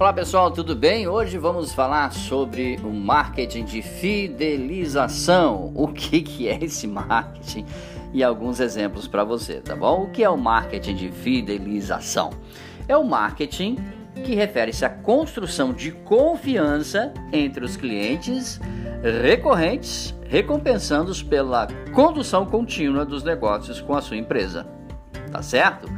[0.00, 1.08] Olá pessoal, tudo bem?
[1.08, 5.72] Hoje vamos falar sobre o marketing de fidelização.
[5.74, 7.66] O que, que é esse marketing?
[8.12, 10.04] E alguns exemplos para você, tá bom?
[10.04, 12.30] O que é o marketing de fidelização?
[12.86, 13.76] É o marketing
[14.24, 18.60] que refere-se à construção de confiança entre os clientes
[19.02, 24.64] recorrentes, recompensando-os pela condução contínua dos negócios com a sua empresa.
[25.32, 25.88] Tá certo?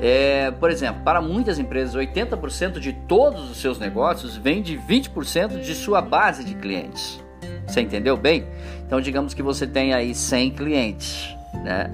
[0.00, 5.60] É, por exemplo, para muitas empresas, 80% de todos os seus negócios vem de 20%
[5.60, 7.18] de sua base de clientes.
[7.66, 8.46] Você entendeu bem?
[8.86, 11.90] Então, digamos que você tem aí 100 clientes, né?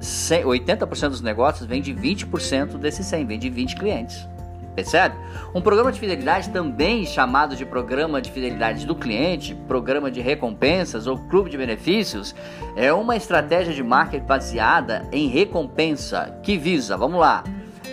[0.00, 4.28] 80% dos negócios vem de 20% desses 100, vem de 20 clientes.
[4.78, 5.16] Percebe?
[5.52, 11.08] Um programa de fidelidade, também chamado de programa de fidelidade do cliente, programa de recompensas
[11.08, 12.32] ou clube de benefícios,
[12.76, 17.42] é uma estratégia de marketing baseada em recompensa que visa, vamos lá,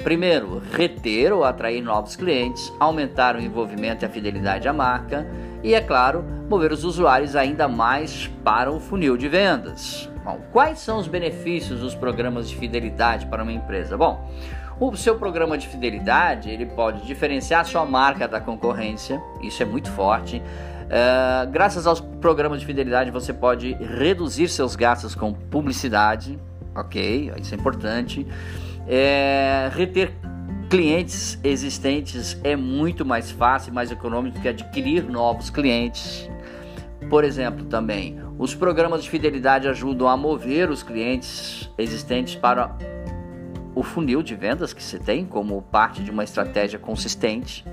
[0.03, 5.25] primeiro, reter ou atrair novos clientes, aumentar o envolvimento e a fidelidade à marca
[5.63, 10.07] e, é claro, mover os usuários ainda mais para o funil de vendas.
[10.23, 13.97] Bom, quais são os benefícios dos programas de fidelidade para uma empresa?
[13.97, 14.29] Bom,
[14.79, 19.65] o seu programa de fidelidade ele pode diferenciar a sua marca da concorrência, isso é
[19.65, 20.41] muito forte.
[20.85, 26.37] Uh, graças aos programas de fidelidade, você pode reduzir seus gastos com publicidade,
[26.75, 27.31] ok?
[27.41, 28.27] Isso é importante.
[28.87, 30.13] É, reter
[30.69, 36.29] clientes existentes é muito mais fácil e mais econômico que adquirir novos clientes.
[37.09, 42.75] Por exemplo, também, os programas de fidelidade ajudam a mover os clientes existentes para
[43.75, 47.63] o funil de vendas que você tem como parte de uma estratégia consistente.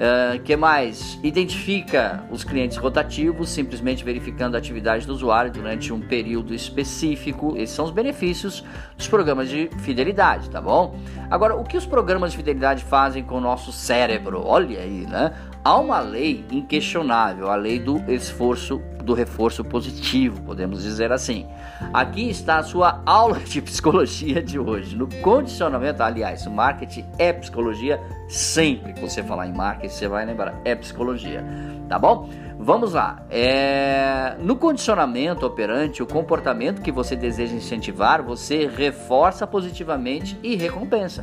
[0.00, 1.18] Uh, que mais?
[1.22, 7.54] Identifica os clientes rotativos, simplesmente verificando a atividade do usuário durante um período específico.
[7.54, 8.64] Esses são os benefícios
[8.96, 10.98] dos programas de fidelidade, tá bom?
[11.30, 14.42] Agora, o que os programas de fidelidade fazem com o nosso cérebro?
[14.42, 15.34] Olha aí, né?
[15.62, 21.46] Há uma lei inquestionável, a lei do esforço, do reforço positivo, podemos dizer assim.
[21.92, 24.96] Aqui está a sua aula de psicologia de hoje.
[24.96, 28.00] No condicionamento, aliás, marketing é psicologia.
[28.26, 31.44] Sempre que você falar em marketing, você vai lembrar, é psicologia,
[31.90, 32.30] tá bom?
[32.58, 33.22] Vamos lá.
[33.28, 34.36] É...
[34.40, 41.22] No condicionamento operante, o comportamento que você deseja incentivar, você reforça positivamente e recompensa.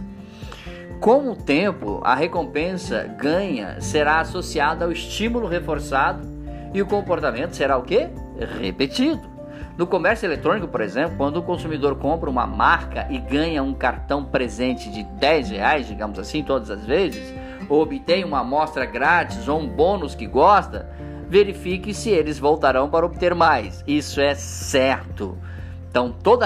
[1.00, 6.28] Com o tempo, a recompensa ganha será associada ao estímulo reforçado
[6.74, 8.10] e o comportamento será o que?
[8.60, 9.22] Repetido.
[9.78, 14.26] No comércio eletrônico, por exemplo, quando o consumidor compra uma marca e ganha um cartão
[14.26, 17.32] presente de 10 reais, digamos assim, todas as vezes,
[17.70, 20.90] ou obtém uma amostra grátis ou um bônus que gosta,
[21.30, 23.84] verifique se eles voltarão para obter mais.
[23.86, 25.38] Isso é certo.
[25.98, 26.46] Então, toda,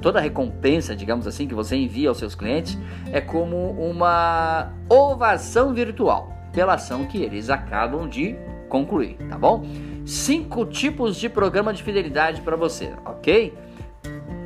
[0.00, 2.78] toda recompensa, digamos assim, que você envia aos seus clientes
[3.10, 8.36] é como uma ovação virtual pela ação que eles acabam de
[8.68, 9.66] concluir, tá bom?
[10.06, 13.52] Cinco tipos de programa de fidelidade para você, ok?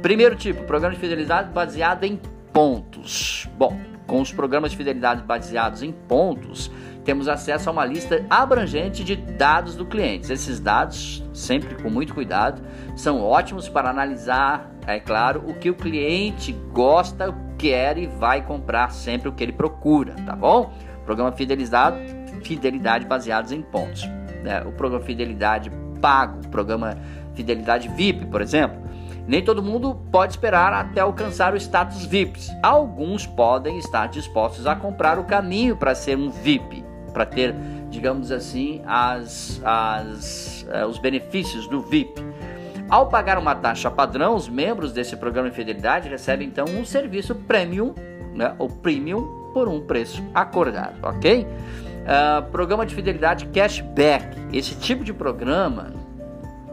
[0.01, 2.19] Primeiro tipo, programa de fidelidade baseado em
[2.51, 3.47] pontos.
[3.59, 6.71] Bom, com os programas de fidelidade baseados em pontos,
[7.05, 10.33] temos acesso a uma lista abrangente de dados do cliente.
[10.33, 12.63] Esses dados, sempre com muito cuidado,
[12.97, 18.91] são ótimos para analisar, é claro, o que o cliente gosta, quer e vai comprar
[18.91, 20.73] sempre o que ele procura, tá bom?
[21.05, 21.99] Programa fidelizado,
[22.43, 24.05] fidelidade baseados em pontos.
[24.43, 24.63] Né?
[24.67, 26.97] O programa fidelidade pago, o programa
[27.35, 28.83] fidelidade VIP, por exemplo,
[29.27, 32.51] nem todo mundo pode esperar até alcançar o status VIPs.
[32.63, 36.84] Alguns podem estar dispostos a comprar o caminho para ser um VIP
[37.15, 37.55] para ter,
[37.89, 42.21] digamos assim, as, as, uh, os benefícios do VIP.
[42.91, 47.35] Ao pagar uma taxa padrão, os membros desse programa de fidelidade recebem então um serviço
[47.35, 47.95] premium,
[48.35, 51.47] né, ou premium, por um preço acordado, ok?
[51.47, 54.37] Uh, programa de fidelidade cashback.
[54.53, 55.95] Esse tipo de programa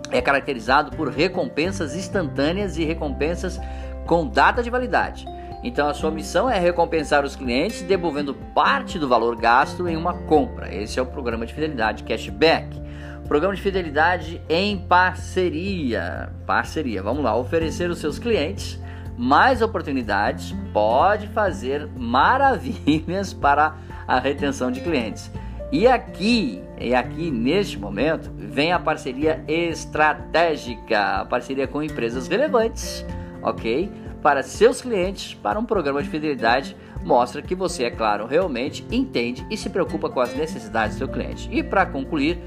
[0.09, 3.59] é caracterizado por recompensas instantâneas e recompensas
[4.05, 5.25] com data de validade.
[5.63, 10.13] Então a sua missão é recompensar os clientes devolvendo parte do valor gasto em uma
[10.13, 10.73] compra.
[10.73, 12.81] Esse é o programa de fidelidade cashback.
[13.27, 16.33] Programa de fidelidade em parceria.
[16.45, 18.81] Parceria, vamos lá, oferecer aos seus clientes
[19.17, 23.75] mais oportunidades pode fazer maravilhas para
[24.07, 25.31] a retenção de clientes.
[25.71, 33.05] E aqui, e aqui neste momento, vem a parceria estratégica, a parceria com empresas relevantes,
[33.41, 33.91] ok?
[34.21, 39.45] Para seus clientes para um programa de fidelidade mostra que você, é claro, realmente entende
[39.49, 41.49] e se preocupa com as necessidades do seu cliente.
[41.51, 42.39] E para concluir,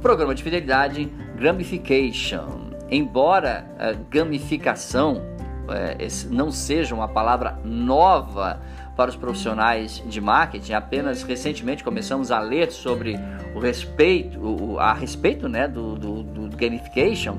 [0.00, 2.70] programa de fidelidade gamification.
[2.90, 5.22] Embora a gamificação
[5.68, 5.96] é,
[6.30, 8.60] não seja uma palavra nova
[8.96, 10.72] para os profissionais de marketing.
[10.74, 13.18] Apenas recentemente começamos a ler sobre
[13.54, 17.38] o respeito, o, a respeito né, do, do, do gamification.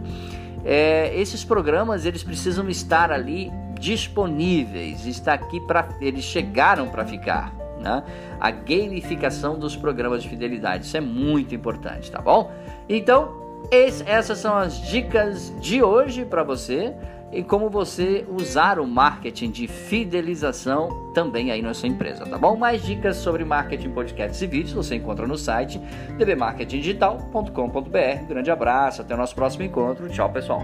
[0.65, 7.53] É, esses programas eles precisam estar ali disponíveis, está aqui para eles chegaram para ficar.
[7.79, 8.01] Né?
[8.39, 12.51] A gamificação dos programas de fidelidade, isso é muito importante, tá bom?
[12.87, 16.93] Então, esse, essas são as dicas de hoje para você
[17.33, 22.55] e como você usar o marketing de fidelização também aí na sua empresa, tá bom?
[22.55, 25.81] Mais dicas sobre marketing, podcasts e vídeos você encontra no site
[26.17, 28.25] dbmarketingdigital.com.br.
[28.27, 30.07] Grande abraço, até o nosso próximo encontro.
[30.09, 30.63] Tchau, pessoal.